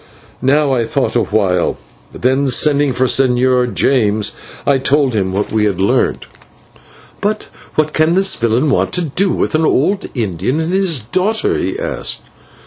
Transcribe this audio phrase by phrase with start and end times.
[0.41, 1.77] Now I thought a while,
[2.11, 4.33] then, sending for the Señor James,
[4.65, 6.25] I told him what we had learnt.
[7.21, 11.55] "But what can this villain want to do with an old Indian and his daughter?"
[11.55, 12.23] he asked.